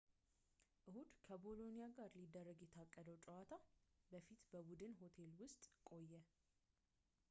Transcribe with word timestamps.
እሁድ 0.91 1.11
ከቦሎኒያ 1.25 1.85
ጋር 1.97 2.09
ሊደረግ 2.21 2.57
ከታቀደው 2.63 3.17
ጨዋታ 3.25 3.51
በፊት 4.13 4.41
በቡድን 4.53 4.97
ሆቴል 5.01 5.29
ውስጥ 5.43 5.61
ቆየ 5.91 6.23